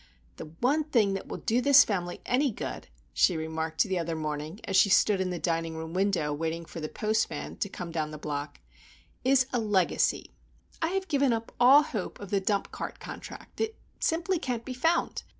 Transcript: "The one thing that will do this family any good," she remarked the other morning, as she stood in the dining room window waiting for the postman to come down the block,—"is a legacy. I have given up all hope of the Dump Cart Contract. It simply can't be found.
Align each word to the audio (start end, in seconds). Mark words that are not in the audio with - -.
"The 0.37 0.45
one 0.61 0.85
thing 0.85 1.13
that 1.13 1.27
will 1.27 1.37
do 1.45 1.61
this 1.61 1.85
family 1.85 2.21
any 2.25 2.49
good," 2.49 2.87
she 3.13 3.37
remarked 3.37 3.83
the 3.83 3.99
other 3.99 4.15
morning, 4.15 4.59
as 4.63 4.75
she 4.75 4.89
stood 4.89 5.21
in 5.21 5.29
the 5.29 5.37
dining 5.37 5.75
room 5.77 5.93
window 5.93 6.33
waiting 6.33 6.65
for 6.65 6.79
the 6.79 6.89
postman 6.89 7.57
to 7.57 7.69
come 7.69 7.91
down 7.91 8.09
the 8.09 8.17
block,—"is 8.17 9.45
a 9.53 9.59
legacy. 9.59 10.31
I 10.81 10.87
have 10.87 11.07
given 11.07 11.33
up 11.33 11.51
all 11.59 11.83
hope 11.83 12.19
of 12.19 12.31
the 12.31 12.41
Dump 12.41 12.71
Cart 12.71 12.99
Contract. 12.99 13.61
It 13.61 13.75
simply 13.99 14.39
can't 14.39 14.65
be 14.65 14.73
found. 14.73 15.21